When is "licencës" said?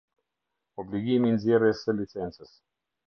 2.01-2.57